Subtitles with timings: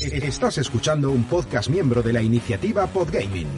[0.00, 3.48] Estás escuchando un podcast miembro de la iniciativa Podgaming.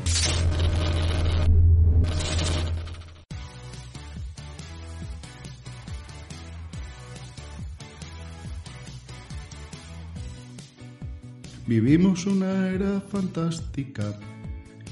[11.66, 14.18] Vivimos una era fantástica,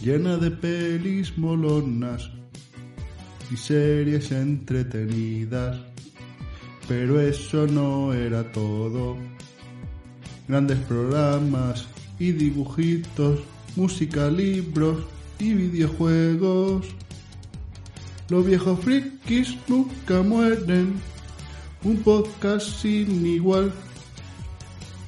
[0.01, 2.31] llena de pelis molonas
[3.51, 5.77] y series entretenidas.
[6.87, 9.17] Pero eso no era todo.
[10.49, 11.87] Grandes programas
[12.19, 13.41] y dibujitos,
[13.77, 15.05] música, libros
[15.39, 16.87] y videojuegos.
[18.31, 20.95] Los viejos frikis nunca mueren.
[21.85, 23.73] Un podcast sin igual,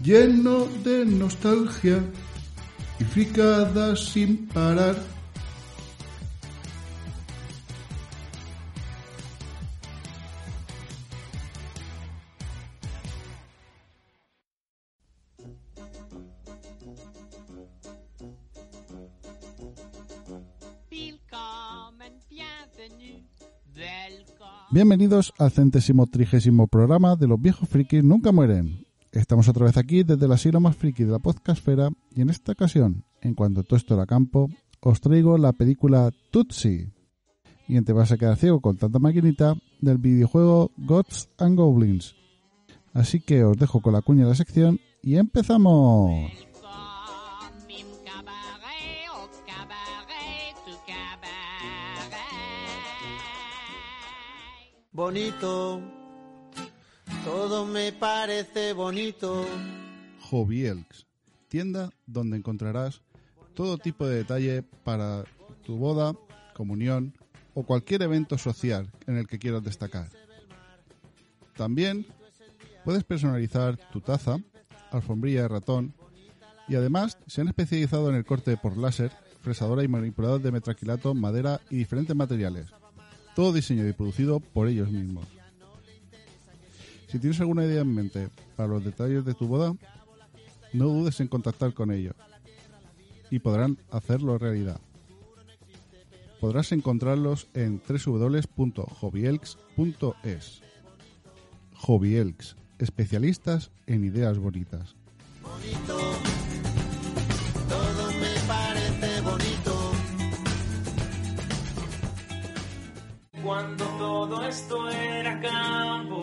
[0.05, 2.05] lleno de nostalgia
[3.01, 4.97] y fricadas sin parar.
[24.73, 28.87] Bienvenidos al centésimo trigésimo programa de Los viejos frikis nunca mueren.
[29.11, 32.53] Estamos otra vez aquí desde el asilo más friki de la podcastfera y en esta
[32.53, 34.49] ocasión, en cuanto todo esto era campo,
[34.81, 36.87] os traigo la película Tutsi.
[37.67, 42.15] Y en te vas a quedar ciego con tanta maquinita del videojuego Gods and Goblins.
[42.93, 46.31] Así que os dejo con la cuña de la sección y empezamos.
[54.93, 55.81] Bonito,
[57.25, 59.47] todo me parece bonito.
[60.33, 61.07] Elks,
[61.47, 63.01] tienda donde encontrarás
[63.55, 65.25] todo tipo de detalle para
[65.65, 66.15] tu boda,
[66.55, 67.15] comunión
[67.55, 70.09] o cualquier evento social en el que quieras destacar.
[71.57, 72.05] También
[72.85, 74.39] puedes personalizar tu taza,
[74.91, 75.95] alfombrilla de ratón
[76.67, 81.15] y además se han especializado en el corte por láser, fresadora y manipulador de metraquilato,
[81.15, 82.73] madera y diferentes materiales.
[83.35, 85.27] Todo diseñado y producido por ellos mismos.
[87.09, 89.75] Si tienes alguna idea en mente para los detalles de tu boda,
[90.73, 92.15] no dudes en contactar con ellos
[93.31, 94.81] y podrán hacerlo realidad.
[96.41, 100.63] Podrás encontrarlos en www.hobbyelks.es.
[101.75, 104.97] Hobbyelks, especialistas en ideas bonitas.
[114.61, 116.23] Esto era campo,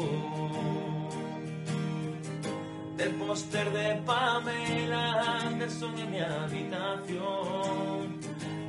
[2.95, 7.15] del póster de Pamela Anderson en mi habitación,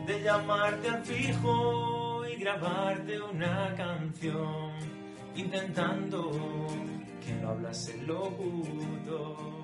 [0.07, 4.73] de llamarte al fijo y grabarte una canción,
[5.37, 6.31] intentando
[7.25, 9.58] que no hablase locutor.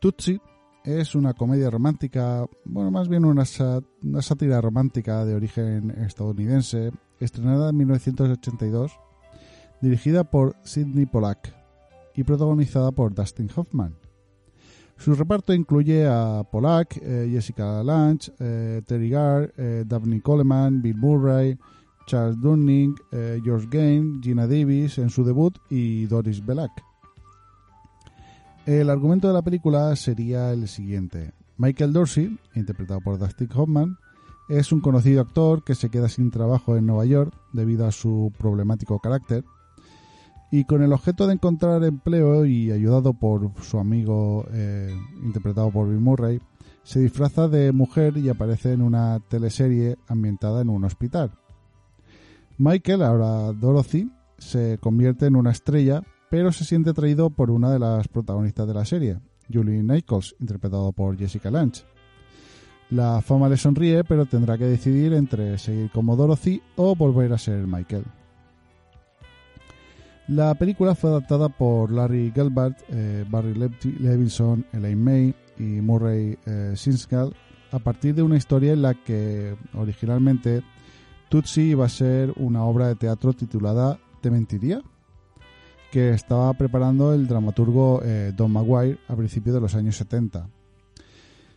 [0.00, 0.40] Tutsi
[0.82, 3.44] es una comedia romántica, bueno, más bien una,
[4.02, 6.90] una sátira romántica de origen estadounidense,
[7.20, 8.98] estrenada en 1982,
[9.82, 11.54] dirigida por Sidney Pollack
[12.16, 13.94] y protagonizada por Dustin Hoffman.
[14.96, 20.96] Su reparto incluye a Pollack, eh, Jessica Lange, eh, Terry Garr, eh, Daphne Coleman, Bill
[20.96, 21.58] Murray,
[22.06, 26.89] Charles Durning, eh, George Gain, Gina Davis en su debut y Doris Belak.
[28.70, 31.32] El argumento de la película sería el siguiente.
[31.56, 33.98] Michael Dorsey, interpretado por Dustin Hoffman,
[34.48, 38.32] es un conocido actor que se queda sin trabajo en Nueva York debido a su
[38.38, 39.44] problemático carácter
[40.52, 45.88] y con el objeto de encontrar empleo y ayudado por su amigo eh, interpretado por
[45.88, 46.40] Bill Murray,
[46.84, 51.32] se disfraza de mujer y aparece en una teleserie ambientada en un hospital.
[52.56, 57.78] Michael, ahora Dorothy, se convierte en una estrella, pero se siente atraído por una de
[57.78, 59.18] las protagonistas de la serie,
[59.52, 61.82] Julie Nichols, interpretado por Jessica Lange.
[62.90, 67.38] La fama le sonríe, pero tendrá que decidir entre seguir como Dorothy o volver a
[67.38, 68.04] ser Michael.
[70.28, 76.38] La película fue adaptada por Larry Gelbart, eh, Barry Lev- Levinson, Elaine May y Murray
[76.46, 76.74] eh,
[77.72, 80.62] a partir de una historia en la que originalmente
[81.28, 84.82] Tutsi iba a ser una obra de teatro titulada ¿Te mentiría?
[85.90, 90.48] Que estaba preparando el dramaturgo eh, Don Maguire a principios de los años 70.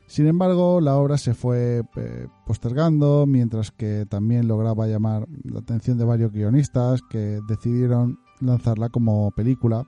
[0.08, 5.98] Sin embargo, la obra se fue eh, postergando, mientras que también lograba llamar la atención
[5.98, 9.88] de varios guionistas que decidieron lanzarla como película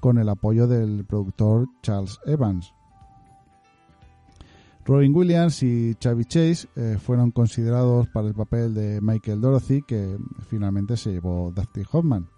[0.00, 2.72] con el apoyo del productor Charles Evans.
[4.84, 10.16] Robin Williams y Chevy Chase eh, fueron considerados para el papel de Michael Dorothy, que
[10.48, 12.37] finalmente se llevó Dustin Hoffman.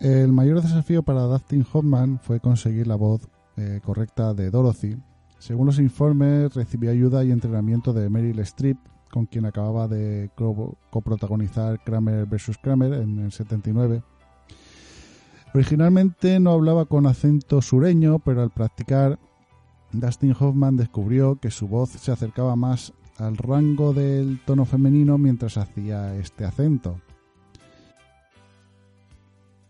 [0.00, 4.96] El mayor desafío para Dustin Hoffman fue conseguir la voz eh, correcta de Dorothy.
[5.40, 8.78] Según los informes, recibió ayuda y entrenamiento de Meryl Streep,
[9.10, 10.30] con quien acababa de
[10.90, 12.58] coprotagonizar Kramer vs.
[12.62, 14.04] Kramer en el 79.
[15.52, 19.18] Originalmente no hablaba con acento sureño, pero al practicar,
[19.90, 25.58] Dustin Hoffman descubrió que su voz se acercaba más al rango del tono femenino mientras
[25.58, 27.00] hacía este acento.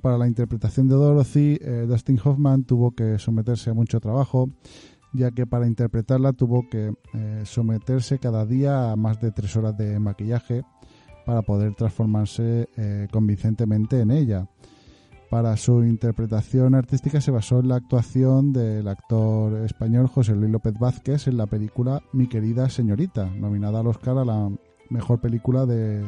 [0.01, 4.49] Para la interpretación de Dorothy, eh, Dustin Hoffman tuvo que someterse a mucho trabajo,
[5.13, 9.77] ya que para interpretarla tuvo que eh, someterse cada día a más de tres horas
[9.77, 10.63] de maquillaje
[11.27, 14.49] para poder transformarse eh, convincentemente en ella.
[15.31, 20.75] Para su interpretación artística se basó en la actuación del actor español José Luis López
[20.79, 24.49] Vázquez en la película Mi querida señorita, nominada al Oscar a la
[24.89, 26.03] mejor película de,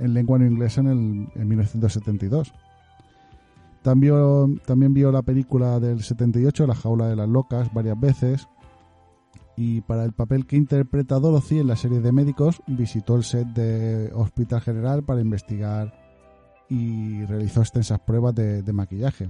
[0.00, 2.52] en lengua no inglesa en, el, en 1972.
[3.82, 8.48] También, también vio la película del 78, La jaula de las locas, varias veces.
[9.56, 13.48] Y para el papel que interpreta Dorothy en la serie de médicos, visitó el set
[13.48, 15.92] de Hospital General para investigar
[16.68, 19.28] y realizó extensas pruebas de, maquillaje.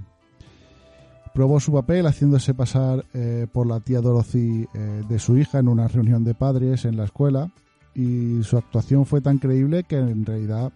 [1.33, 5.67] Probó su papel haciéndose pasar eh, por la tía Dorothy eh, de su hija en
[5.67, 7.51] una reunión de padres en la escuela
[7.95, 10.71] y su actuación fue tan creíble que en realidad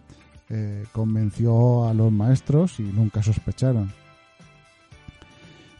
[0.48, 3.92] eh, convenció a los maestros y nunca sospecharon.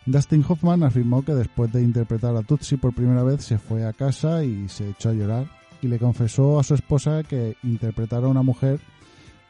[0.07, 3.93] Dustin Hoffman afirmó que después de interpretar a Tutsi por primera vez se fue a
[3.93, 5.47] casa y se echó a llorar
[5.83, 8.81] y le confesó a su esposa que interpretar a una mujer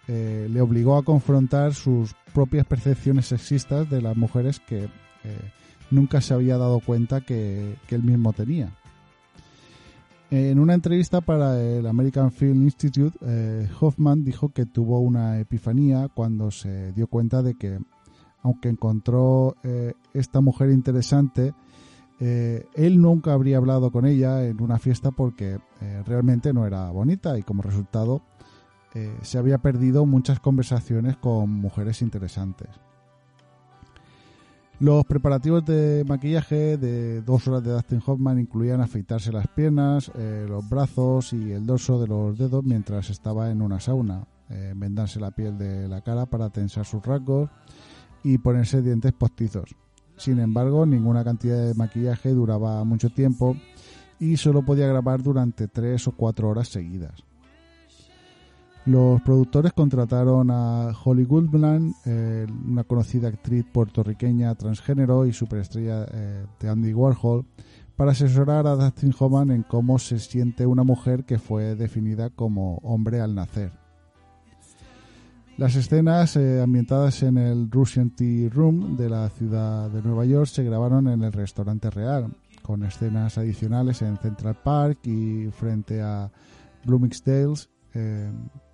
[0.08, 4.88] eh, le obligó a confrontar sus propias percepciones sexistas de las mujeres que eh,
[5.90, 8.70] nunca se había dado cuenta que él mismo tenía.
[10.31, 16.08] En una entrevista para el American Film Institute, eh, Hoffman dijo que tuvo una epifanía
[16.12, 17.78] cuando se dio cuenta de que,
[18.43, 21.55] aunque encontró eh, esta mujer interesante,
[22.19, 25.58] eh, él nunca habría hablado con ella en una fiesta porque
[26.05, 28.23] realmente no era bonita y como resultado
[29.20, 32.70] se había perdido muchas conversaciones con mujeres interesantes.
[34.78, 40.44] Los preparativos de maquillaje de dos horas de Dustin Hoffman incluían afeitarse las piernas, eh,
[40.46, 45.19] los brazos y el dorso de los dedos mientras estaba en una sauna, eh, vendarse
[45.19, 47.49] la piel de la cara para tensar sus rasgos
[48.23, 49.75] y ponerse dientes postizos.
[50.19, 53.56] Sin embargo, ninguna cantidad de maquillaje duraba mucho tiempo
[54.19, 57.25] y solo podía grabar durante tres o cuatro horas seguidas.
[58.86, 66.46] Los productores contrataron a Holly Goodman, eh, una conocida actriz puertorriqueña transgénero y superestrella eh,
[66.60, 67.44] de Andy Warhol,
[67.96, 72.76] para asesorar a Dustin Hoffman en cómo se siente una mujer que fue definida como
[72.84, 73.72] hombre al nacer.
[75.58, 80.46] Las escenas eh, ambientadas en el Russian Tea Room de la ciudad de Nueva York
[80.46, 86.30] se grabaron en el restaurante real, con escenas adicionales en Central Park y frente a
[86.84, 87.68] Bloomingdale's.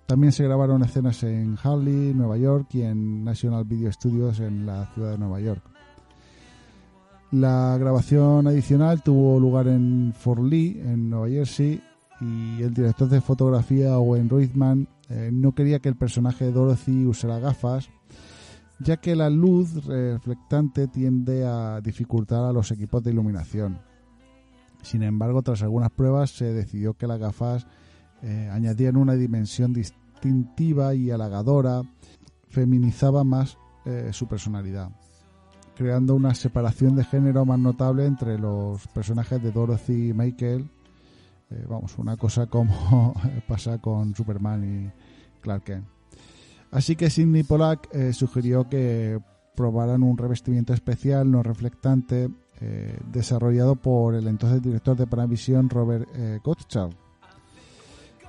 [0.05, 4.85] También se grabaron escenas en Harley, Nueva York y en National Video Studios en la
[4.93, 5.63] ciudad de Nueva York.
[7.31, 11.81] La grabación adicional tuvo lugar en Fort Lee, en Nueva Jersey,
[12.21, 17.05] y el director de fotografía Owen Reitman eh, no quería que el personaje de Dorothy
[17.05, 17.89] usara gafas,
[18.79, 23.79] ya que la luz reflectante tiende a dificultar a los equipos de iluminación.
[24.81, 27.65] Sin embargo, tras algunas pruebas se decidió que las gafas
[28.23, 31.81] eh, añadían una dimensión distintiva y halagadora,
[32.47, 34.91] feminizaba más eh, su personalidad,
[35.75, 40.69] creando una separación de género más notable entre los personajes de Dorothy y Michael.
[41.49, 43.13] Eh, vamos, una cosa como
[43.47, 45.85] pasa con Superman y Clark Kent.
[46.71, 49.19] Así que Sidney Pollack sugirió que
[49.53, 52.29] probaran un revestimiento especial no reflectante
[53.11, 56.09] desarrollado por el entonces director de Panavision Robert
[56.43, 57.02] Gottschalk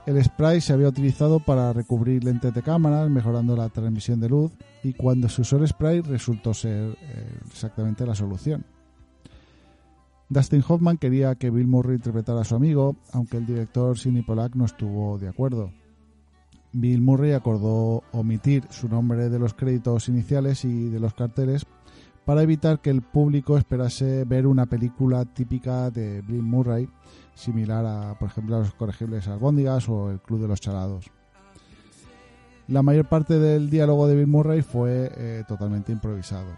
[0.06, 4.52] el spray se había utilizado para recubrir lentes de cámara, mejorando la transmisión de luz,
[4.82, 8.64] y cuando se usó el spray resultó ser eh, exactamente la solución.
[10.28, 14.54] Dustin Hoffman quería que Bill Murray interpretara a su amigo, aunque el director Sidney Pollack
[14.54, 15.70] no estuvo de acuerdo.
[16.73, 21.66] Bill Murray acordó omitir su nombre de los créditos iniciales y de los carteles
[22.25, 26.88] para evitar que el público esperase ver una película típica de Bill Murray,
[27.35, 31.11] similar a, por ejemplo, a Los Corregibles Albóndigas o El Club de los Chalados.
[32.69, 36.57] La mayor parte del diálogo de Bill Murray fue eh, totalmente improvisado.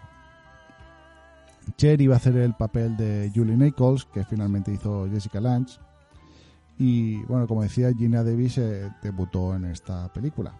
[1.75, 5.79] Cher iba a hacer el papel de Julie Nichols, que finalmente hizo Jessica Lange.
[6.79, 10.53] Y bueno, como decía, Gina Davis eh, debutó en esta película.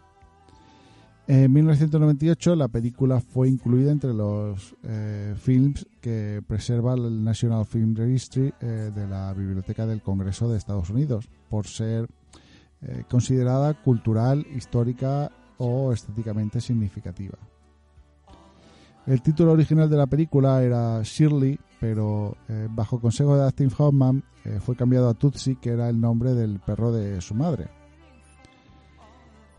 [1.29, 7.98] En 1998 la película fue incluida entre los eh, films que preserva el National Film
[7.98, 12.07] Registry eh, de la Biblioteca del Congreso de Estados Unidos por ser
[12.81, 17.38] eh, considerada cultural, histórica o estéticamente significativa.
[19.05, 22.36] El título original de la película era Shirley, pero
[22.72, 24.22] bajo consejo de Dustin Hoffman
[24.60, 27.69] fue cambiado a Tutsi, que era el nombre del perro de su madre.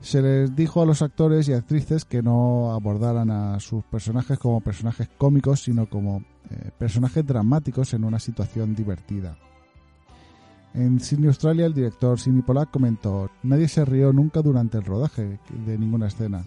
[0.00, 4.60] Se les dijo a los actores y actrices que no abordaran a sus personajes como
[4.60, 9.36] personajes cómicos, sino como eh, personajes dramáticos en una situación divertida.
[10.74, 15.40] En Sydney, Australia, el director Sidney Pollack comentó: Nadie se rió nunca durante el rodaje
[15.66, 16.44] de ninguna escena.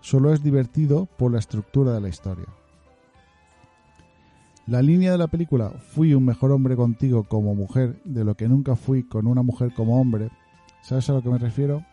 [0.00, 2.46] Solo es divertido por la estructura de la historia.
[4.66, 8.48] La línea de la película Fui un mejor hombre contigo como mujer de lo que
[8.48, 10.30] nunca fui con una mujer como hombre,
[10.82, 11.84] ¿sabes a lo que me refiero?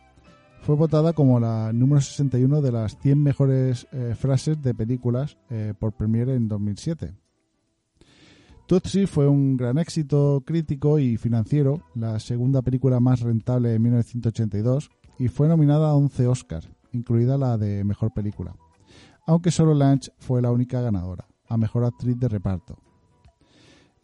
[0.62, 5.74] Fue votada como la número 61 de las 100 mejores eh, frases de películas eh,
[5.80, 7.14] por Premiere en 2007.
[8.68, 14.90] Tutsi fue un gran éxito crítico y financiero, la segunda película más rentable de 1982,
[15.20, 18.54] y fue nominada a 11 Oscars, incluida la de Mejor Película,
[19.26, 22.78] aunque solo Lange fue la única ganadora, a Mejor Actriz de Reparto.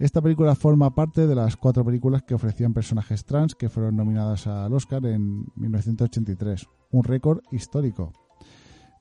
[0.04, 4.48] Esta película forma parte de las cuatro películas que ofrecían personajes trans que fueron nominadas
[4.48, 8.12] al Oscar en 1983, un récord histórico.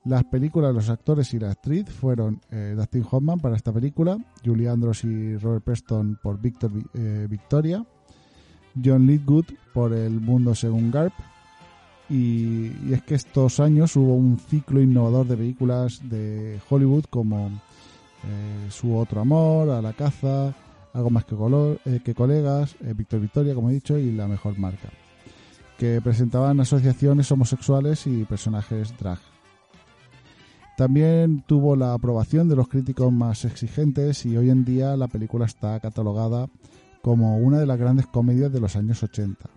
[0.05, 4.69] Las películas, los actores y la actriz fueron eh, Dustin Hoffman para esta película, Julie
[4.69, 7.85] Andrews y Robert Preston por Victor, eh, Victoria,
[8.81, 11.13] John Lithgood por El Mundo según Garp,
[12.09, 17.47] y, y, es que estos años hubo un ciclo innovador de películas de Hollywood como
[17.49, 20.55] eh, Su Otro Amor, A la Caza,
[20.93, 24.27] Algo Más que, color, eh, que Colegas, eh, Victor Victoria, como he dicho, y La
[24.27, 24.89] Mejor Marca,
[25.77, 29.17] que presentaban asociaciones homosexuales y personajes drag.
[30.77, 35.45] También tuvo la aprobación de los críticos más exigentes y hoy en día la película
[35.45, 36.47] está catalogada
[37.01, 39.49] como una de las grandes comedias de los años 80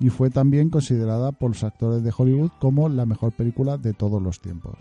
[0.00, 4.20] y fue también considerada por los actores de Hollywood como la mejor película de todos
[4.20, 4.76] los tiempos.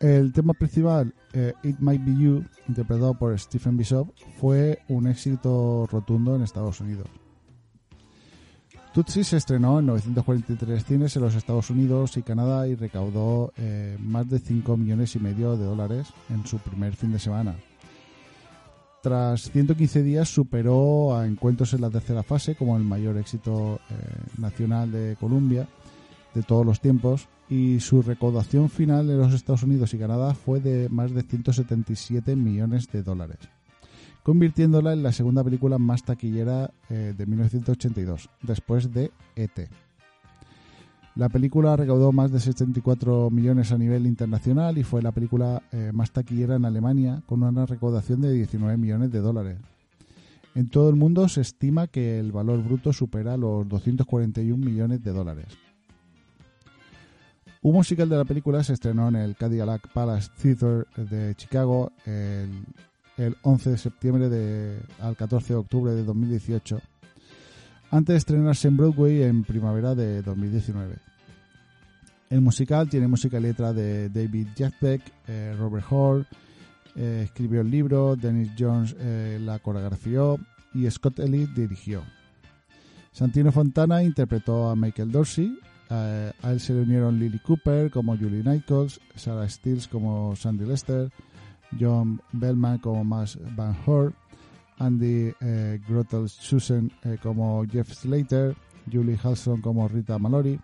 [0.00, 5.86] El tema principal, eh, It Might Be You, interpretado por Stephen Bishop, fue un éxito
[5.90, 7.08] rotundo en Estados Unidos.
[8.92, 13.96] Tutsi se estrenó en 943 cines en los Estados Unidos y Canadá y recaudó eh,
[14.00, 17.56] más de 5 millones y medio de dólares en su primer fin de semana.
[19.02, 23.94] Tras 115 días superó a Encuentros en la tercera fase como el mayor éxito eh,
[24.38, 25.66] nacional de Columbia
[26.32, 30.60] de todos los tiempos y su recaudación final en los Estados Unidos y Canadá fue
[30.60, 33.38] de más de 177 millones de dólares,
[34.22, 39.68] convirtiéndola en la segunda película más taquillera eh, de 1982, después de ET.
[41.16, 45.92] La película recaudó más de 74 millones a nivel internacional y fue la película eh,
[45.92, 49.58] más taquillera en Alemania con una recaudación de 19 millones de dólares.
[50.56, 55.12] En todo el mundo se estima que el valor bruto supera los 241 millones de
[55.12, 55.63] dólares.
[57.64, 62.66] Un musical de la película se estrenó en el Cadillac Palace Theatre de Chicago el,
[63.16, 66.78] el 11 de septiembre al 14 de octubre de 2018
[67.90, 70.96] antes de estrenarse en Broadway en primavera de 2019.
[72.28, 76.26] El musical tiene música y letra de David Jazbeck, eh, Robert Hall,
[76.96, 80.38] eh, escribió el libro, Dennis Jones eh, la coreografió
[80.74, 82.02] y Scott Elliott dirigió.
[83.10, 85.58] Santino Fontana interpretó a Michael Dorsey,
[85.90, 91.10] a él se le unieron Lily Cooper como Julie Nichols, Sarah Stills como Sandy Lester,
[91.78, 94.14] John Bellman como Max Van Hort,
[94.78, 98.56] Andy eh, Grottel Susan eh, como Jeff Slater,
[98.90, 100.60] Julie Halson como Rita Mallory,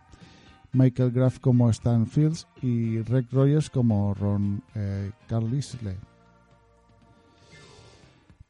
[0.73, 6.10] Michael Graff como Stan Fields y Rick Rogers como Ron eh, Carlisle.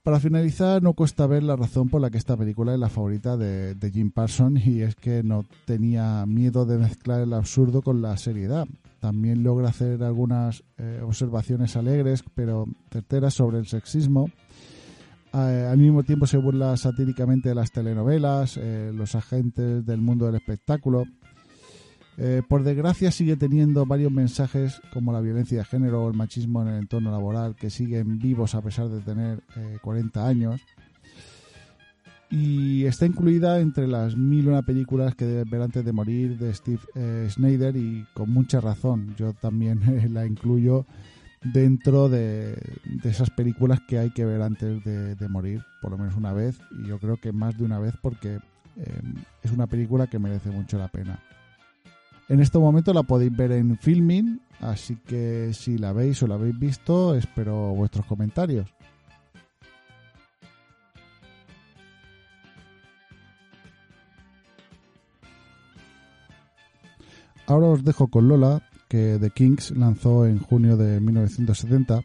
[0.03, 3.37] Para finalizar, no cuesta ver la razón por la que esta película es la favorita
[3.37, 8.17] de, Jim Parsons y es que no tenía miedo de mezclar el absurdo con la
[8.17, 8.67] seriedad.
[8.99, 14.31] También logra hacer algunas eh, observaciones alegres pero certeras sobre el sexismo
[15.33, 20.37] al mismo tiempo se burla satíricamente de las telenovelas, eh, los agentes del mundo del
[20.37, 21.05] espectáculo.
[22.19, 26.63] Eh, por desgracia sigue teniendo varios mensajes como la violencia de género o el machismo
[26.63, 30.61] en el entorno laboral que siguen vivos a pesar de tener eh, 40 años.
[32.31, 36.55] Y está incluida entre las mil una películas que debes ver antes de morir de
[36.55, 39.15] Steve eh, Snyder y con mucha razón.
[39.17, 40.87] Yo también eh, la incluyo
[41.43, 42.57] dentro de,
[43.03, 46.61] esas películas que hay que ver antes de, de morir, por lo menos una vez.
[46.79, 48.39] Y yo creo que más de una vez porque
[48.77, 49.01] eh,
[49.43, 51.19] es una película que merece mucho la pena.
[52.31, 56.37] En este momento la podéis ver en Filming, así que si la veis o la
[56.37, 58.73] habéis visto, espero vuestros comentarios.
[67.49, 72.03] Ahora os dejo con Lola, que The Kings lanzó en junio de 1970.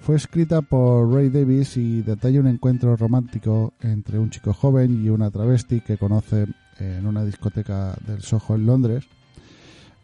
[0.00, 5.10] Fue escrita por Ray Davis y detalla un encuentro romántico entre un chico joven y
[5.10, 6.46] una travesti que conoce
[6.78, 9.19] en una discoteca del Soho en Londres.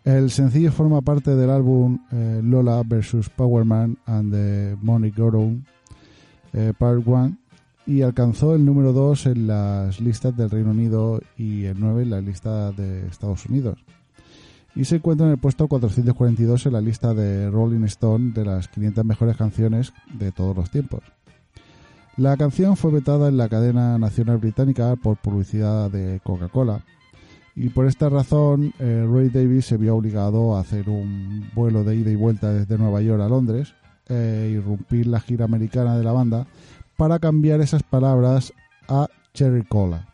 [0.06, 3.28] El sencillo forma parte del álbum eh, Lola vs.
[3.28, 5.66] Powerman and the Money Gorown
[6.52, 7.36] eh, Part 1
[7.86, 12.10] y alcanzó el número 2 en las listas del Reino Unido y el 9 en
[12.10, 13.84] la lista de Estados Unidos.
[14.76, 18.68] Y se encuentra en el puesto 442 en la lista de Rolling Stone de las
[18.68, 21.02] 500 mejores canciones de todos los tiempos.
[22.16, 26.84] La canción fue vetada en la cadena nacional británica por publicidad de Coca-Cola
[27.56, 31.96] y por esta razón eh, Ray Davis se vio obligado a hacer un vuelo de
[31.96, 33.74] ida y vuelta desde Nueva York a Londres
[34.08, 36.46] e irrumpir la gira americana de la banda
[36.98, 38.52] para cambiar esas palabras
[38.88, 40.06] a Cherry Cola.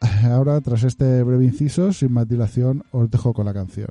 [0.24, 3.88] Ahora, tras este breve inciso, sin más dilación, os dejo con la canción.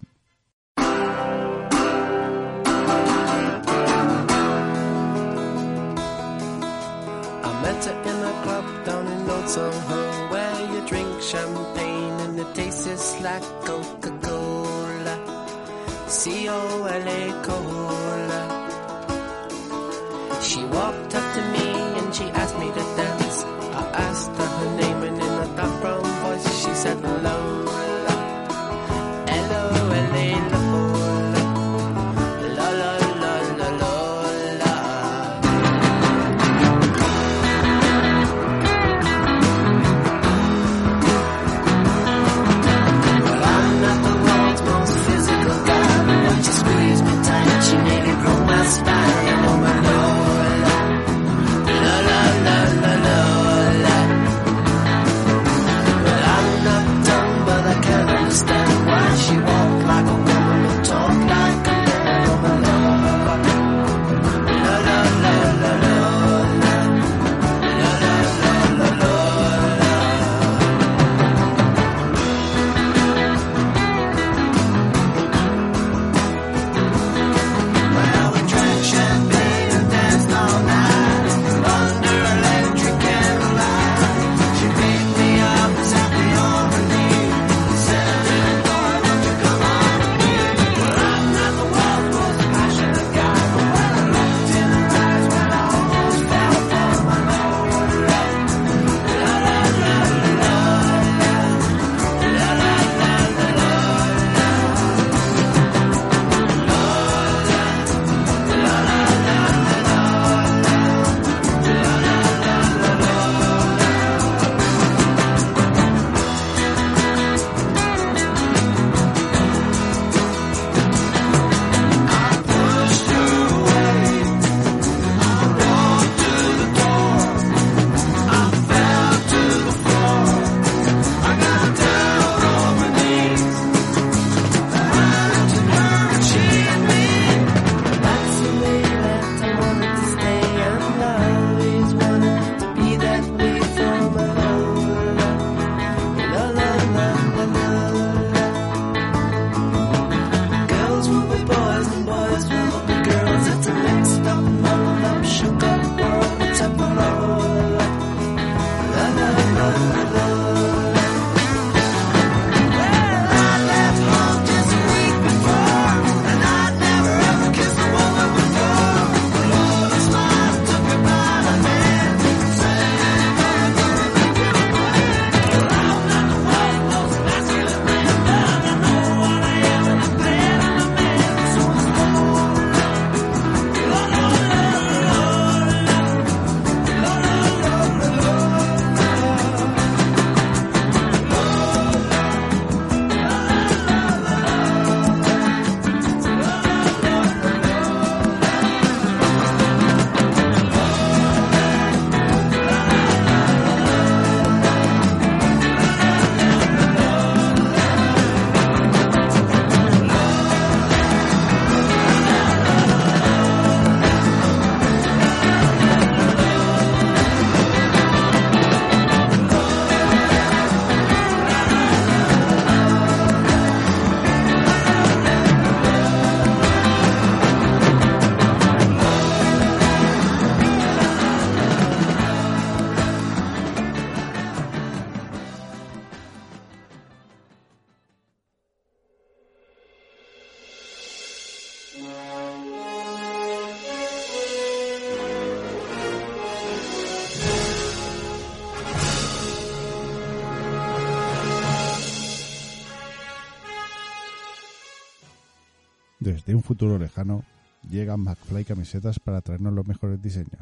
[257.14, 257.44] Lejano
[257.90, 260.62] llegan McFly camisetas para traernos los mejores diseños.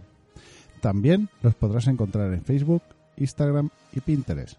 [0.81, 2.83] También los podrás encontrar en Facebook,
[3.17, 4.59] Instagram y Pinterest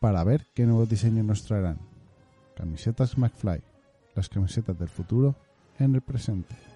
[0.00, 1.78] para ver qué nuevos diseños nos traerán.
[2.56, 3.62] Camisetas McFly,
[4.14, 5.34] las camisetas del futuro
[5.78, 6.75] en el presente.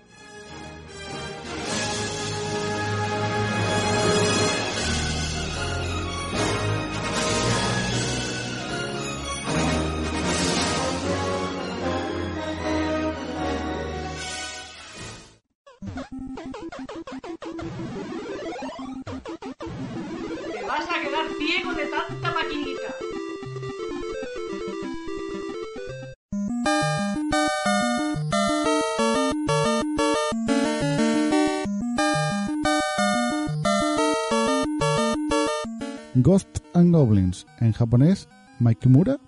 [38.80, 39.20] Maikimura,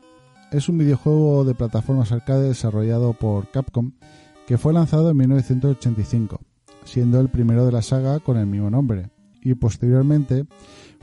[0.50, 3.92] es un videojuego de plataformas arcade desarrollado por Capcom
[4.46, 6.40] que fue lanzado en 1985,
[6.84, 9.10] siendo el primero de la saga con el mismo nombre,
[9.42, 10.46] y posteriormente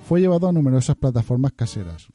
[0.04, 2.08] fue llevado a numerosas plataformas caseras.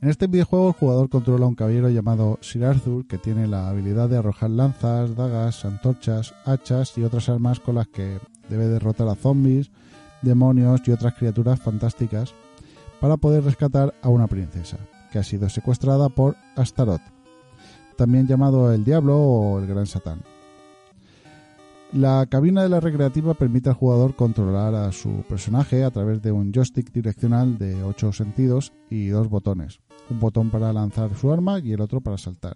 [0.00, 3.68] En este videojuego el jugador controla a un caballero llamado Sir Arthur que tiene la
[3.68, 9.08] habilidad de arrojar lanzas, dagas, antorchas, hachas y otras armas con las que debe derrotar
[9.08, 9.70] a zombies,
[10.22, 12.34] demonios y otras criaturas fantásticas
[13.00, 14.78] para poder rescatar a una princesa
[15.10, 17.02] que ha sido secuestrada por Astaroth,
[17.96, 20.22] también llamado el Diablo o el Gran Satán.
[21.92, 26.30] La cabina de la recreativa permite al jugador controlar a su personaje a través de
[26.30, 31.58] un joystick direccional de 8 sentidos y dos botones, un botón para lanzar su arma
[31.58, 32.54] y el otro para saltar.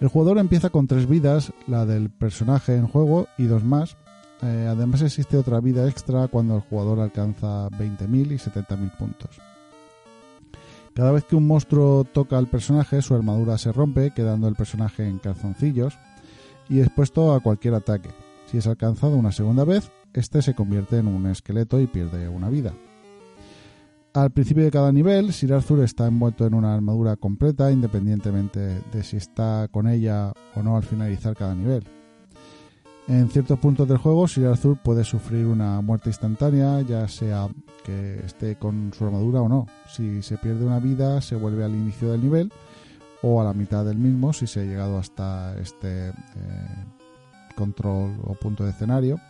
[0.00, 3.96] El jugador empieza con tres vidas, la del personaje en juego y dos más.
[4.42, 9.40] Eh, además existe otra vida extra cuando el jugador alcanza 20.000 y 70.000 puntos.
[10.94, 15.08] Cada vez que un monstruo toca al personaje, su armadura se rompe, quedando el personaje
[15.08, 15.98] en calzoncillos
[16.68, 18.10] y expuesto a cualquier ataque.
[18.46, 22.48] Si es alcanzado una segunda vez, este se convierte en un esqueleto y pierde una
[22.48, 22.72] vida.
[24.12, 28.60] Al principio de cada nivel, Sir Arthur está envuelto en una armadura completa independientemente
[28.92, 31.82] de si está con ella o no al finalizar cada nivel.
[33.06, 37.48] En ciertos puntos del juego, Sir Arthur puede sufrir una muerte instantánea, ya sea
[37.84, 39.66] que esté con su armadura o no.
[39.86, 42.50] Si se pierde una vida, se vuelve al inicio del nivel
[43.20, 46.12] o a la mitad del mismo si se ha llegado hasta este eh,
[47.54, 49.20] control o punto de escenario.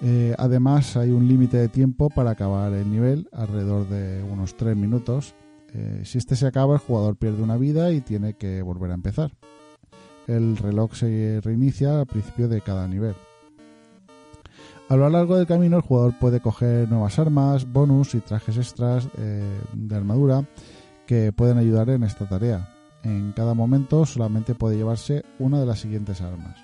[0.00, 4.76] Eh, además, hay un límite de tiempo para acabar el nivel, alrededor de unos 3
[4.76, 5.36] minutos.
[5.72, 8.94] Eh, si este se acaba, el jugador pierde una vida y tiene que volver a
[8.94, 9.32] empezar.
[10.26, 13.14] El reloj se reinicia al principio de cada nivel.
[14.88, 19.08] A lo largo del camino, el jugador puede coger nuevas armas, bonus y trajes extras
[19.16, 20.44] eh, de armadura
[21.06, 22.74] que pueden ayudar en esta tarea.
[23.02, 26.56] En cada momento solamente puede llevarse una de las siguientes armas.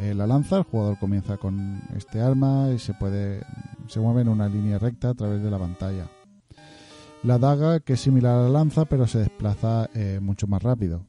[0.00, 3.42] Eh, la lanza, el jugador comienza con este arma y se puede
[3.88, 6.08] se mueve en una línea recta a través de la pantalla.
[7.22, 11.06] La daga, que es similar a la lanza, pero se desplaza eh, mucho más rápido.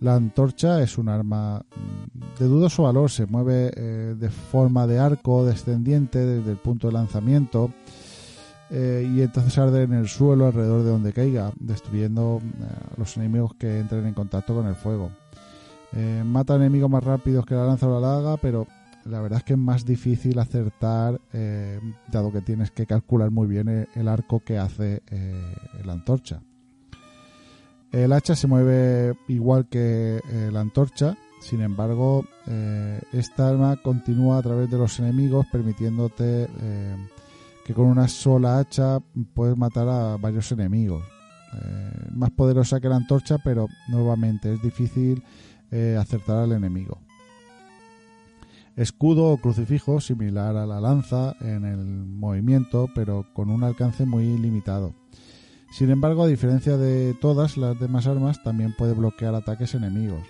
[0.00, 4.98] La antorcha es un arma mm, de dudoso valor, se mueve eh, de forma de
[4.98, 7.70] arco descendiente desde el punto de lanzamiento
[8.68, 13.16] eh, y entonces arde en el suelo alrededor de donde caiga, destruyendo eh, a los
[13.16, 15.10] enemigos que entren en contacto con el fuego.
[16.26, 18.66] Mata enemigos más rápidos que la lanza o la daga, pero
[19.06, 21.18] la verdad es que es más difícil acertar,
[22.12, 25.00] dado que tienes que calcular muy bien el, arco que hace
[25.82, 26.42] la antorcha.
[27.96, 34.36] El hacha se mueve igual que eh, la antorcha, sin embargo, eh, esta arma continúa
[34.36, 36.96] a través de los enemigos, permitiéndote eh,
[37.64, 38.98] que con una sola hacha
[39.32, 41.02] puedes matar a varios enemigos.
[42.10, 45.22] Más poderosa que la antorcha, pero nuevamente es difícil
[45.98, 47.00] acertar al enemigo.
[48.74, 54.36] Escudo o crucifijo similar a la lanza en el movimiento, pero con un alcance muy
[54.36, 54.92] limitado.
[55.76, 60.22] Sin embargo, a diferencia de todas las demás armas, también puede bloquear ataques enemigos.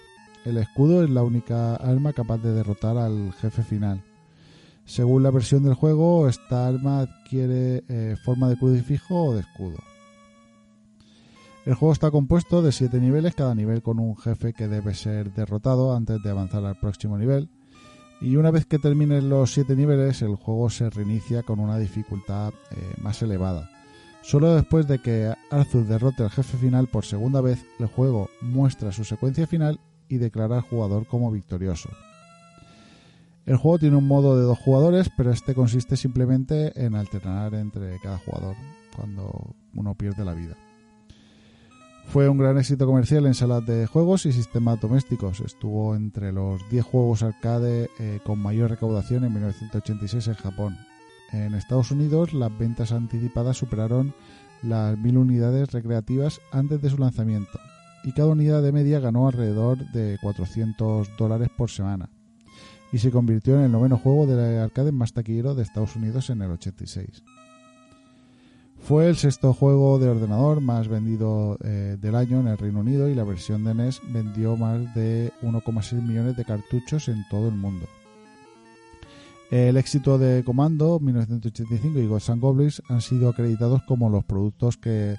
[0.44, 4.02] El escudo es la única arma capaz de derrotar al jefe final.
[4.86, 9.76] Según la versión del juego, esta arma adquiere eh, forma de crucifijo o de escudo.
[11.64, 15.32] El juego está compuesto de 7 niveles, cada nivel con un jefe que debe ser
[15.32, 17.50] derrotado antes de avanzar al próximo nivel.
[18.20, 22.52] Y una vez que terminen los 7 niveles, el juego se reinicia con una dificultad
[22.72, 23.75] eh, más elevada.
[24.26, 28.90] Solo después de que Arthur derrote al jefe final por segunda vez, el juego muestra
[28.90, 31.90] su secuencia final y declara al jugador como victorioso.
[33.44, 38.00] El juego tiene un modo de dos jugadores, pero este consiste simplemente en alternar entre
[38.00, 38.56] cada jugador
[38.96, 40.56] cuando uno pierde la vida.
[42.08, 45.38] Fue un gran éxito comercial en salas de juegos y sistemas domésticos.
[45.38, 50.78] Estuvo entre los 10 juegos arcade eh, con mayor recaudación en 1986 en Japón.
[51.32, 54.14] En Estados Unidos las ventas anticipadas superaron
[54.62, 57.58] las 1000 unidades recreativas antes de su lanzamiento
[58.04, 62.08] y cada unidad de media ganó alrededor de 400 dólares por semana
[62.92, 66.42] y se convirtió en el noveno juego de arcade más taquillero de Estados Unidos en
[66.42, 67.22] el 86.
[68.78, 73.08] Fue el sexto juego de ordenador más vendido eh, del año en el Reino Unido
[73.08, 77.56] y la versión de NES vendió más de 1,6 millones de cartuchos en todo el
[77.56, 77.86] mundo.
[79.50, 84.76] El éxito de Comando 1985 y Ghosts and Goblins han sido acreditados como los productos
[84.76, 85.16] que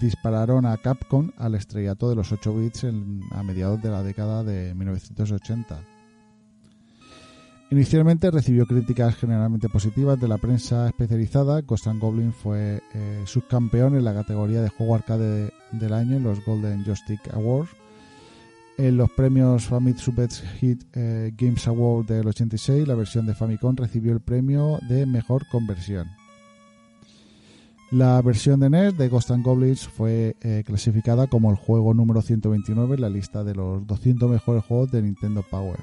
[0.00, 2.86] dispararon a Capcom al estrellato de los 8 bits
[3.32, 5.80] a mediados de la década de 1980.
[7.70, 11.62] Inicialmente recibió críticas generalmente positivas de la prensa especializada.
[11.62, 16.22] Ghost and Goblin fue eh, subcampeón en la categoría de juego arcade del año en
[16.22, 17.70] los Golden Joystick Awards.
[18.76, 23.76] En los premios Famitsu Best Hit eh, Games Award del 86, la versión de Famicom
[23.76, 26.08] recibió el premio de mejor conversión.
[27.92, 32.20] La versión de NES de Ghost and Goblins fue eh, clasificada como el juego número
[32.20, 35.78] 129 en la lista de los 200 mejores juegos de Nintendo Power.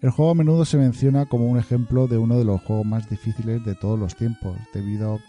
[0.00, 3.08] El juego a menudo se menciona como un ejemplo de uno de los juegos más
[3.08, 5.20] difíciles de todos los tiempos, debido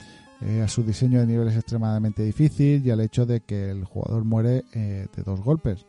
[0.42, 4.24] eh, a su diseño de niveles extremadamente difícil y al hecho de que el jugador
[4.24, 5.86] muere de dos golpes.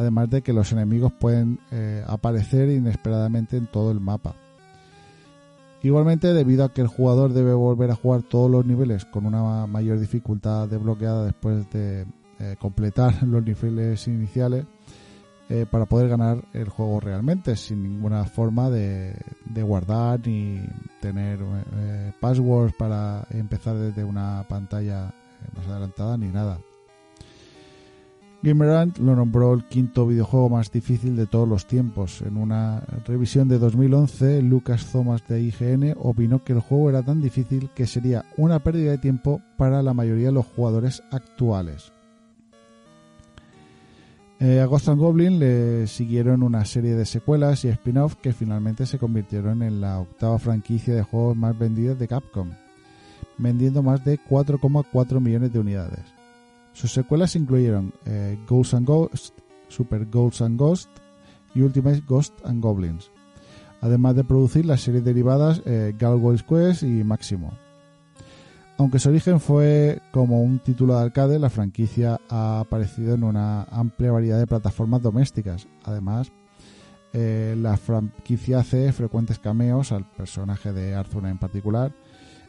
[0.00, 4.34] Además de que los enemigos pueden eh, aparecer inesperadamente en todo el mapa.
[5.82, 9.66] Igualmente, debido a que el jugador debe volver a jugar todos los niveles con una
[9.66, 12.06] mayor dificultad desbloqueada después de
[12.38, 14.64] eh, completar los niveles iniciales,
[15.50, 19.14] eh, para poder ganar el juego realmente, sin ninguna forma de,
[19.62, 20.62] guardar ni
[21.02, 21.40] tener
[22.20, 25.12] passwords para empezar desde una pantalla
[25.54, 26.58] más adelantada ni nada.
[28.42, 32.22] Gamerant lo nombró el quinto videojuego más difícil de todos los tiempos.
[32.22, 37.20] En una revisión de 2011, Lucas Thomas de IGN opinó que el juego era tan
[37.20, 41.92] difícil que sería una pérdida de tiempo para la mayoría de los jugadores actuales.
[44.38, 48.86] Eh, a Ghost and Goblin le siguieron una serie de secuelas y spin-off que finalmente
[48.86, 52.48] se convirtieron en la octava franquicia de juegos más vendidas de Capcom,
[53.36, 56.19] vendiendo más de 4,4 millones de unidades.
[56.80, 59.38] Sus secuelas incluyeron eh, Ghosts and Ghost,
[59.68, 60.88] Super Ghosts and Ghost
[61.54, 63.10] y Ultimate Ghost and Goblins,
[63.82, 67.52] además de producir las series derivadas eh, Galway's Quest y Maximo.
[68.78, 73.64] Aunque su origen fue como un título de arcade, la franquicia ha aparecido en una
[73.64, 75.68] amplia variedad de plataformas domésticas.
[75.84, 76.32] Además,
[77.12, 81.92] eh, la franquicia hace frecuentes cameos al personaje de Arthur en particular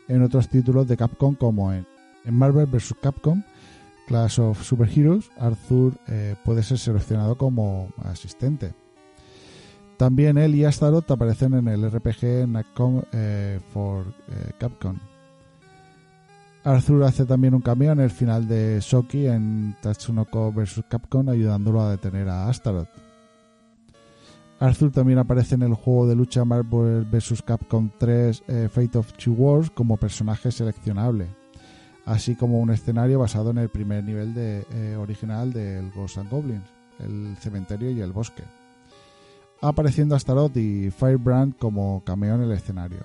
[0.08, 1.86] en otros títulos de Capcom como en
[2.30, 2.96] Marvel vs.
[3.02, 3.44] Capcom,
[4.08, 8.74] Clash of Superheroes, Arthur eh, puede ser seleccionado como asistente.
[9.98, 14.98] También él y Astaroth aparecen en el RPG Natcom eh, for eh, Capcom.
[16.64, 20.84] Arthur hace también un cameo en el final de Shoki en Tatsunoko vs.
[20.90, 22.90] Capcom ayudándolo a detener a Astaroth.
[24.60, 27.42] Arthur también aparece en el juego de lucha Marvel vs.
[27.42, 31.28] Capcom 3 eh, Fate of Two Worlds como personaje seleccionable,
[32.06, 36.30] así como un escenario basado en el primer nivel de, eh, original del Ghosts and
[36.30, 36.68] Goblins,
[37.00, 38.44] el cementerio y el bosque,
[39.62, 43.00] apareciendo Astaroth y Firebrand como cameo en el escenario.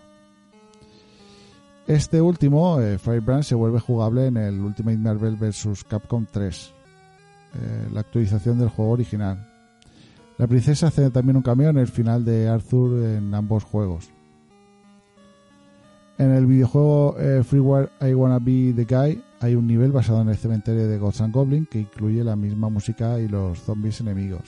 [1.87, 5.85] Este último, eh, Firebrand, se vuelve jugable en el Ultimate Marvel vs.
[5.85, 6.75] Capcom 3,
[7.55, 9.47] eh, la actualización del juego original.
[10.37, 14.11] La princesa hace también un cameo en el final de Arthur en ambos juegos.
[16.19, 20.31] En el videojuego eh, Freeware I Wanna Be the Guy hay un nivel basado en
[20.31, 24.43] el cementerio de Ghosts and Goblin que incluye la misma música y los zombies enemigos.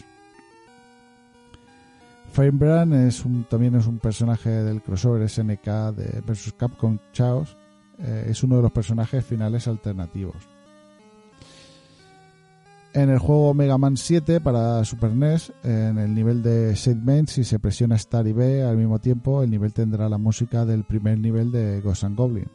[2.33, 7.57] Firebrand es también es un personaje del crossover SNK de vs Capcom Chaos.
[7.99, 10.58] Eh, es uno de los personajes finales alternativos.
[12.99, 17.45] En el juego Mega Man 7 para Super NES, en el nivel de Segment, si
[17.45, 21.17] se presiona Star y B al mismo tiempo, el nivel tendrá la música del primer
[21.21, 22.49] nivel de Ghost Goblin.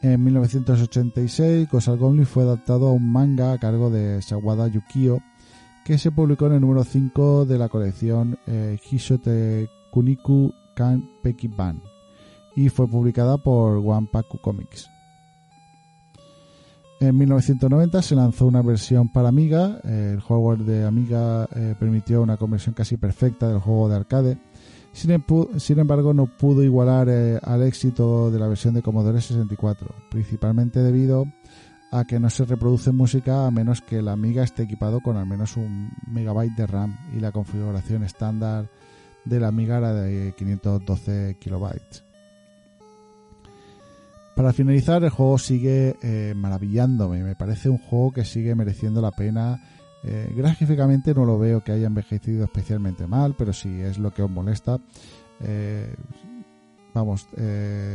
[0.00, 5.20] En 1986, Ghost Goblin fue adaptado a un manga a cargo de Sawada Yukio,
[5.84, 11.82] que se publicó en el número 5 de la colección eh, Hishote Kuniku Kan Pekiban
[12.56, 14.88] y fue publicada por Wanpaku Comics.
[17.00, 19.80] En 1990 se lanzó una versión para Amiga.
[19.84, 24.38] El hardware de Amiga eh, permitió una conversión casi perfecta del juego de arcade.
[24.92, 30.80] Sin embargo, no pudo igualar eh, al éxito de la versión de Commodore 64, principalmente
[30.80, 31.24] debido
[31.92, 35.26] a que no se reproduce música a menos que la Amiga esté equipado con al
[35.26, 38.68] menos un megabyte de RAM y la configuración estándar
[39.24, 42.07] de la Amiga era de 512 kilobytes.
[44.38, 47.24] Para finalizar, el juego sigue eh, maravillándome.
[47.24, 49.60] Me parece un juego que sigue mereciendo la pena.
[50.04, 54.22] Eh, gráficamente no lo veo que haya envejecido especialmente mal, pero si es lo que
[54.22, 54.78] os molesta,
[55.40, 55.92] eh,
[56.94, 57.26] vamos,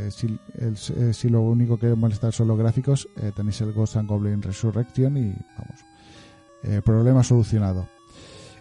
[0.09, 5.33] si, lo único que molesta son los gráficos, tenéis el Ghost and Goblin Resurrection y
[5.57, 7.87] vamos, problema solucionado.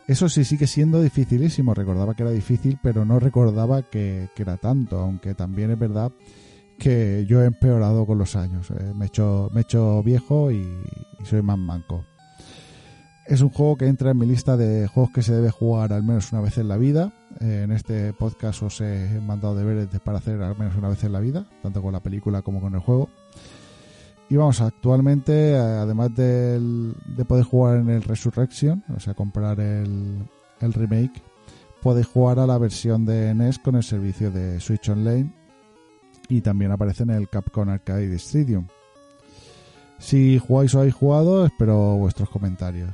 [0.07, 1.75] Eso sí sigue siendo dificilísimo.
[1.75, 6.13] Recordaba que era difícil, pero no recordaba que era tanto, aunque también es verdad
[6.83, 8.69] que yo he empeorado con los años.
[8.73, 10.57] Eh, me, he hecho, me he hecho viejo y,
[11.21, 12.05] y soy más manco.
[13.25, 16.03] Es un juego que entra en mi lista de juegos que se debe jugar al
[16.03, 17.13] menos una vez en la vida.
[17.41, 21.05] Eh, en este podcast os he mandado deberes de- para hacer al menos una vez
[21.05, 23.09] en la vida, tanto con la película como con el juego.
[24.29, 30.25] Y vamos, actualmente, eh, además de poder jugar en el Resurrection, o sea, comprar el,
[30.61, 31.23] el remake,
[31.81, 35.33] podéis jugar a la versión de NES con el servicio de Switch Online
[36.29, 38.67] y también aparece en el Capcom Arcade Stadium.
[39.99, 42.91] Si jugáis o habéis jugado, espero vuestros comentarios.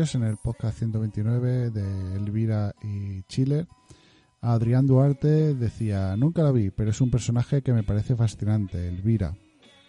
[0.00, 3.66] En el podcast 129 de Elvira y Chile.
[4.40, 9.36] Adrián Duarte decía, nunca la vi, pero es un personaje que me parece fascinante, Elvira.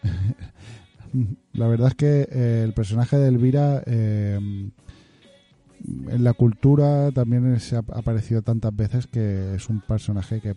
[1.54, 7.78] la verdad es que eh, el personaje de Elvira eh, en la cultura también se
[7.78, 10.56] ha aparecido tantas veces que es un personaje que,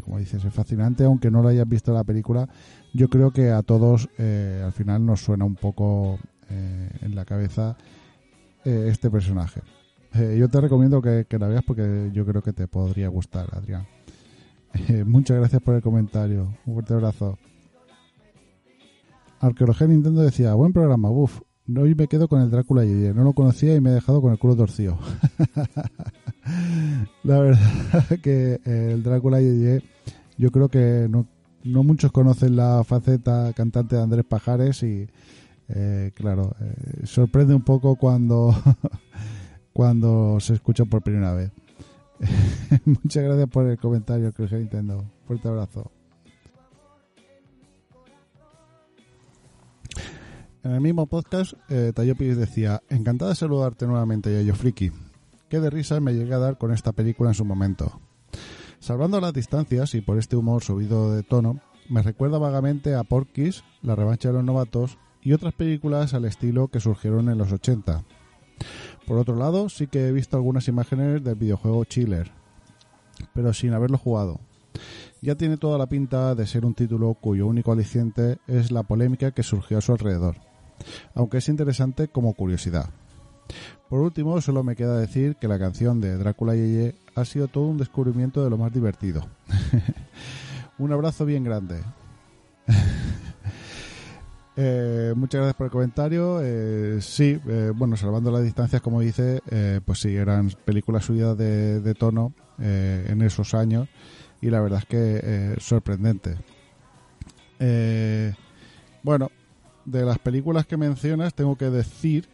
[0.00, 2.48] como dices, es fascinante, aunque no lo hayas visto en la película.
[2.94, 6.18] Yo creo que a todos eh, al final nos suena un poco
[6.50, 7.76] en la cabeza
[8.68, 9.62] eh, este personaje.
[10.14, 13.48] Eh, yo te recomiendo que, que la veas porque yo creo que te podría gustar,
[13.52, 13.86] Adrián.
[14.88, 16.54] Eh, muchas gracias por el comentario.
[16.66, 17.38] Un fuerte abrazo.
[19.40, 21.40] Arqueología Nintendo decía, buen programa, uff.
[21.74, 24.32] Hoy me quedo con el Drácula y no lo conocía y me he dejado con
[24.32, 24.98] el culo torcido.
[27.24, 29.80] la verdad que el Drácula y
[30.36, 31.26] yo creo que no,
[31.64, 35.08] no muchos conocen la faceta cantante de Andrés Pajares y
[35.68, 38.54] eh, claro, eh, sorprende un poco cuando
[39.72, 41.52] cuando se escucha por primera vez.
[42.84, 45.04] Muchas gracias por el comentario, que Nintendo.
[45.26, 45.92] Fuerte abrazo.
[50.64, 54.90] En el mismo podcast, eh, Tayopis decía: Encantado de saludarte nuevamente, Yayo Friki.
[55.48, 58.00] Qué de risa me llegué a dar con esta película en su momento.
[58.80, 63.64] Salvando las distancias y por este humor subido de tono, me recuerda vagamente a Porky's,
[63.82, 68.04] La revancha de los novatos y otras películas al estilo que surgieron en los 80.
[69.06, 72.30] Por otro lado, sí que he visto algunas imágenes del videojuego Chiller,
[73.34, 74.40] pero sin haberlo jugado.
[75.20, 79.32] Ya tiene toda la pinta de ser un título cuyo único aliciente es la polémica
[79.32, 80.36] que surgió a su alrededor,
[81.14, 82.90] aunque es interesante como curiosidad.
[83.88, 87.64] Por último, solo me queda decir que la canción de Drácula Yeye ha sido todo
[87.64, 89.26] un descubrimiento de lo más divertido.
[90.78, 91.82] un abrazo bien grande.
[94.60, 96.40] Eh, muchas gracias por el comentario.
[96.42, 101.38] Eh, sí, eh, bueno, salvando las distancias, como dice, eh, pues sí, eran películas subidas
[101.38, 103.88] de, de tono eh, en esos años
[104.40, 106.36] y la verdad es que sorprendente.
[109.04, 109.30] Bueno,
[109.84, 112.28] de las películas que mencionas, tengo que decir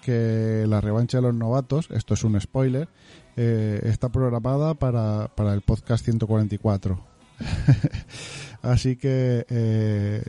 [0.00, 2.88] que La revancha de los novatos, esto es un spoiler,
[3.36, 7.07] está programada para, para el podcast 144.
[8.62, 10.22] Así que eh,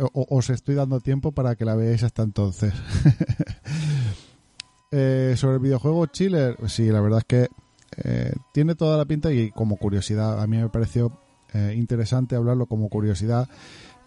[0.00, 2.72] o- os estoy dando tiempo para que la veáis hasta entonces.
[4.90, 7.48] Eh, sobre el videojuego Chiller, sí, la verdad es que
[8.04, 11.12] eh, tiene toda la pinta y como curiosidad, a mí me pareció
[11.52, 13.48] eh, interesante hablarlo como curiosidad.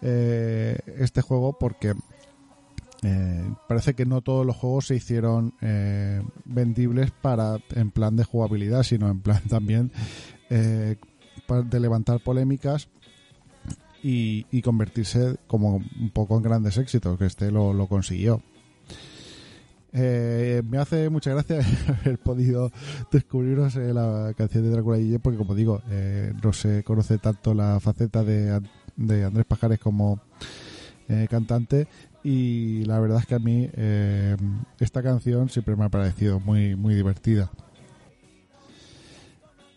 [0.00, 1.94] eh, este juego porque
[3.04, 8.24] eh, parece que no todos los juegos se hicieron eh, vendibles para en plan de
[8.24, 9.92] jugabilidad, sino en plan también
[10.50, 10.96] eh,
[11.64, 12.88] de levantar polémicas
[14.02, 18.42] y, convertirse como un poco en grandes éxitos, que este lo, consiguió.
[19.94, 21.60] Eh, me hace mucha gracia
[22.00, 22.72] haber podido
[23.10, 27.52] descubriros eh, la canción de Drácula y porque como digo, eh, no se conoce tanto
[27.52, 30.18] la faceta de, An- de Andrés Pajares como
[31.10, 31.88] eh, cantante
[32.24, 33.68] y la verdad es que a mí
[34.80, 37.50] esta canción siempre me ha parecido muy, muy divertida.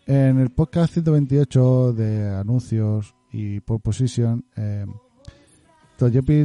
[0.08, 4.86] En el podcast 128 de anuncios y por position, eh,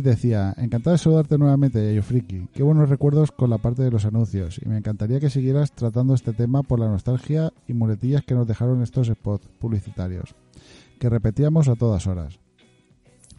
[0.01, 2.47] decía, encantado de saludarte nuevamente, Yayo Friki.
[2.51, 6.15] Qué buenos recuerdos con la parte de los anuncios y me encantaría que siguieras tratando
[6.15, 10.33] este tema por la nostalgia y muletillas que nos dejaron estos spots publicitarios,
[10.99, 12.39] que repetíamos a todas horas.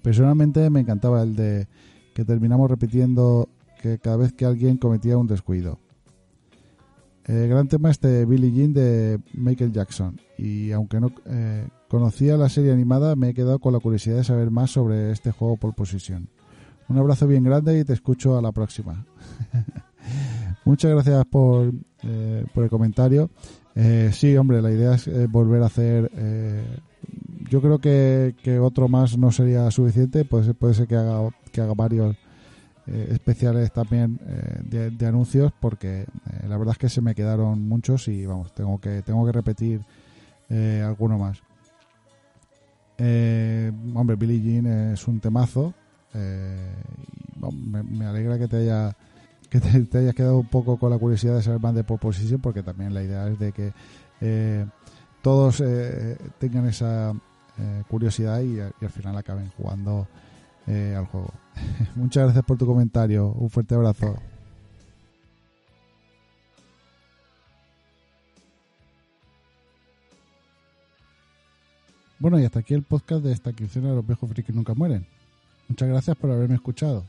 [0.02, 1.66] Personalmente me encantaba el de
[2.14, 3.48] que terminamos repitiendo
[3.80, 5.80] que cada vez que alguien cometía un descuido.
[7.26, 12.48] El gran tema este Billie Jean de Michael Jackson y aunque no eh, conocía la
[12.48, 15.74] serie animada me he quedado con la curiosidad de saber más sobre este juego por
[15.74, 16.28] posición.
[16.88, 19.06] Un abrazo bien grande y te escucho a la próxima.
[20.64, 23.30] Muchas gracias por, eh, por el comentario.
[23.74, 26.10] Eh, sí, hombre, la idea es eh, volver a hacer.
[27.50, 30.24] yo creo que, que otro más no sería suficiente.
[30.24, 32.16] Puede ser, puede ser que haga que haga varios
[32.86, 36.06] eh, especiales también eh, de, anuncios, porque eh,
[36.48, 39.82] la verdad es que se me quedaron muchos y vamos, tengo que tengo que repetir
[40.48, 41.38] eh, alguno más.
[43.94, 45.74] Hombre, Billie Jean es un temazo.
[46.14, 48.96] y, me, alegra que te haya
[49.48, 52.40] que te, hayas quedado un poco con la curiosidad de saber más de Pole Position,
[52.40, 54.66] porque también la idea es de que
[55.20, 55.62] todos
[56.38, 57.12] tengan esa
[57.88, 60.08] curiosidad y al final acaben jugando
[60.66, 61.32] eh, al juego.
[61.94, 63.28] Muchas gracias por tu comentario.
[63.32, 64.16] Un fuerte abrazo.
[72.22, 75.04] Bueno, y hasta aquí el podcast de esta quincena de los viejos frikis nunca mueren.
[75.68, 77.04] Muchas gracias por haberme escuchado.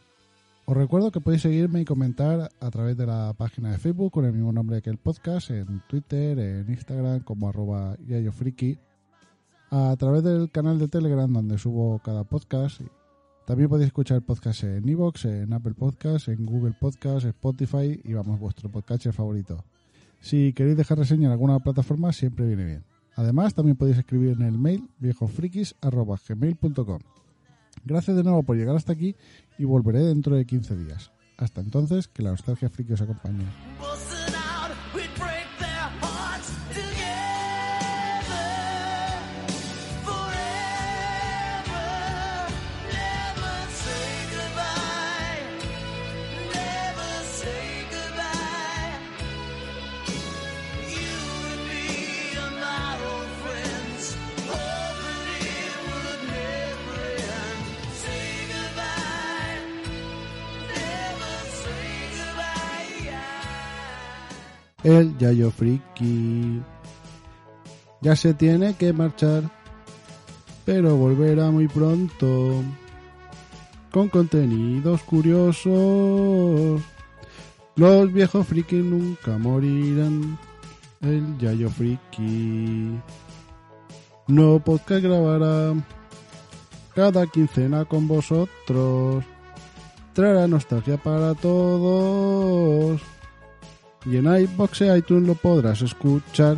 [0.65, 4.25] Os recuerdo que podéis seguirme y comentar a través de la página de Facebook con
[4.25, 8.79] el mismo nombre que el podcast, en Twitter, en Instagram como arroba yayofriki,
[9.69, 12.81] a través del canal de Telegram donde subo cada podcast.
[13.45, 18.13] También podéis escuchar el podcast en Evox, en Apple Podcasts, en Google Podcasts, Spotify y
[18.13, 19.65] vamos, vuestro podcast favorito.
[20.21, 22.85] Si queréis dejar reseña en alguna plataforma, siempre viene bien.
[23.15, 26.99] Además, también podéis escribir en el mail viejofrikis.gmail.com.
[27.83, 29.17] Gracias de nuevo por llegar hasta aquí
[29.57, 31.11] y volveré dentro de 15 días.
[31.37, 33.43] Hasta entonces, que la nostalgia friki os acompañe.
[64.83, 66.61] El Yayo Friki.
[68.01, 69.43] Ya se tiene que marchar,
[70.65, 72.61] pero volverá muy pronto.
[73.91, 76.81] Con contenidos curiosos.
[77.75, 80.37] Los viejos friki nunca morirán.
[80.99, 82.99] El Yayo Friki.
[84.27, 85.73] No podcast grabará
[86.93, 89.23] cada quincena con vosotros.
[90.13, 93.12] Traerá nostalgia para todos.
[94.05, 96.57] Y en iBox e iTunes lo podrás escuchar.